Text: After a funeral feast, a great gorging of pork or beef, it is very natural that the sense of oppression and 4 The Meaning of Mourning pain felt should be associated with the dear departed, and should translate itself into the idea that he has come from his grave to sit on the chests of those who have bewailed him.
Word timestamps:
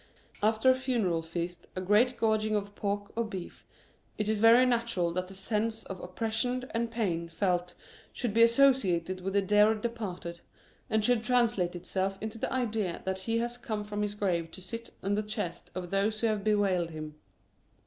After 0.41 0.71
a 0.71 0.73
funeral 0.73 1.21
feast, 1.21 1.67
a 1.75 1.79
great 1.79 2.17
gorging 2.17 2.55
of 2.55 2.73
pork 2.73 3.11
or 3.15 3.23
beef, 3.23 3.67
it 4.17 4.27
is 4.27 4.39
very 4.39 4.65
natural 4.65 5.11
that 5.13 5.27
the 5.27 5.35
sense 5.35 5.83
of 5.83 5.99
oppression 5.99 6.65
and 6.73 6.89
4 6.89 6.89
The 6.89 6.89
Meaning 6.89 6.89
of 6.89 6.95
Mourning 7.05 7.19
pain 7.19 7.29
felt 7.29 7.73
should 8.11 8.33
be 8.33 8.41
associated 8.41 9.21
with 9.21 9.33
the 9.33 9.43
dear 9.43 9.75
departed, 9.75 10.41
and 10.89 11.05
should 11.05 11.23
translate 11.23 11.75
itself 11.75 12.17
into 12.19 12.39
the 12.39 12.51
idea 12.51 13.03
that 13.05 13.19
he 13.19 13.37
has 13.37 13.59
come 13.59 13.83
from 13.83 14.01
his 14.01 14.15
grave 14.15 14.49
to 14.49 14.59
sit 14.59 14.89
on 15.03 15.13
the 15.13 15.21
chests 15.21 15.69
of 15.75 15.91
those 15.91 16.19
who 16.21 16.25
have 16.25 16.43
bewailed 16.43 16.89
him. 16.89 17.13